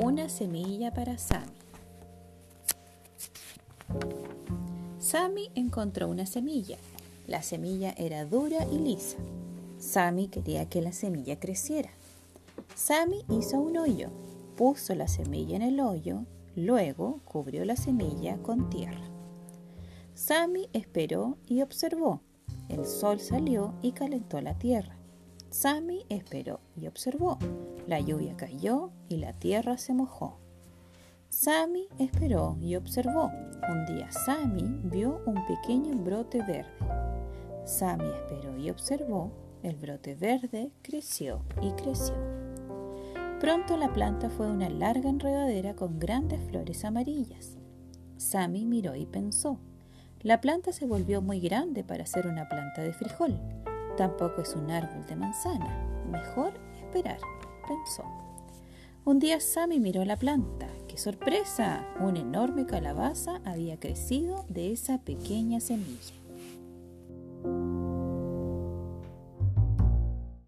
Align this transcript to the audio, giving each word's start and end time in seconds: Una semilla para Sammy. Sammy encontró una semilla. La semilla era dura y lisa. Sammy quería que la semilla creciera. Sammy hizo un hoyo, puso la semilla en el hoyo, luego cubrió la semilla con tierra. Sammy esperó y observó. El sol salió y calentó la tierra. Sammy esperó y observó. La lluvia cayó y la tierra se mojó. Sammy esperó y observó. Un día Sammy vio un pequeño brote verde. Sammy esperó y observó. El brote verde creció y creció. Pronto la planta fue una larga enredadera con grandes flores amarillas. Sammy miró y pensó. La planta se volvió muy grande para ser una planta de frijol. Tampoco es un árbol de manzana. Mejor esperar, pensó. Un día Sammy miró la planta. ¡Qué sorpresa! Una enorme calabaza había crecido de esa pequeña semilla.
Una 0.00 0.28
semilla 0.28 0.94
para 0.94 1.18
Sammy. 1.18 1.50
Sammy 5.00 5.50
encontró 5.56 6.08
una 6.08 6.24
semilla. 6.24 6.76
La 7.26 7.42
semilla 7.42 7.94
era 7.96 8.24
dura 8.24 8.64
y 8.70 8.78
lisa. 8.78 9.16
Sammy 9.78 10.28
quería 10.28 10.68
que 10.68 10.82
la 10.82 10.92
semilla 10.92 11.40
creciera. 11.40 11.90
Sammy 12.76 13.24
hizo 13.28 13.58
un 13.58 13.76
hoyo, 13.76 14.10
puso 14.56 14.94
la 14.94 15.08
semilla 15.08 15.56
en 15.56 15.62
el 15.62 15.80
hoyo, 15.80 16.24
luego 16.54 17.20
cubrió 17.24 17.64
la 17.64 17.74
semilla 17.74 18.36
con 18.38 18.70
tierra. 18.70 19.02
Sammy 20.14 20.68
esperó 20.74 21.38
y 21.48 21.62
observó. 21.62 22.20
El 22.68 22.86
sol 22.86 23.18
salió 23.18 23.74
y 23.82 23.90
calentó 23.92 24.40
la 24.40 24.56
tierra. 24.56 24.97
Sammy 25.50 26.04
esperó 26.10 26.60
y 26.76 26.86
observó. 26.86 27.38
La 27.86 28.00
lluvia 28.00 28.36
cayó 28.36 28.90
y 29.08 29.16
la 29.16 29.32
tierra 29.32 29.78
se 29.78 29.94
mojó. 29.94 30.38
Sammy 31.30 31.88
esperó 31.98 32.56
y 32.60 32.76
observó. 32.76 33.30
Un 33.70 33.86
día 33.86 34.10
Sammy 34.12 34.80
vio 34.84 35.22
un 35.26 35.46
pequeño 35.46 35.96
brote 35.96 36.42
verde. 36.42 36.68
Sammy 37.64 38.08
esperó 38.08 38.58
y 38.58 38.70
observó. 38.70 39.32
El 39.62 39.76
brote 39.76 40.14
verde 40.14 40.70
creció 40.82 41.42
y 41.62 41.70
creció. 41.72 42.14
Pronto 43.40 43.76
la 43.76 43.92
planta 43.92 44.30
fue 44.30 44.50
una 44.50 44.68
larga 44.68 45.08
enredadera 45.08 45.74
con 45.74 45.98
grandes 45.98 46.40
flores 46.48 46.84
amarillas. 46.84 47.56
Sammy 48.16 48.64
miró 48.64 48.94
y 48.96 49.06
pensó. 49.06 49.58
La 50.20 50.40
planta 50.40 50.72
se 50.72 50.86
volvió 50.86 51.22
muy 51.22 51.40
grande 51.40 51.84
para 51.84 52.04
ser 52.04 52.26
una 52.26 52.48
planta 52.48 52.82
de 52.82 52.92
frijol. 52.92 53.40
Tampoco 53.98 54.42
es 54.42 54.54
un 54.54 54.70
árbol 54.70 55.04
de 55.06 55.16
manzana. 55.16 55.76
Mejor 56.08 56.52
esperar, 56.80 57.18
pensó. 57.66 58.04
Un 59.04 59.18
día 59.18 59.40
Sammy 59.40 59.80
miró 59.80 60.04
la 60.04 60.16
planta. 60.16 60.68
¡Qué 60.86 60.96
sorpresa! 60.96 61.84
Una 61.98 62.20
enorme 62.20 62.64
calabaza 62.64 63.40
había 63.44 63.80
crecido 63.80 64.44
de 64.48 64.70
esa 64.70 64.98
pequeña 64.98 65.58
semilla. 65.58 66.14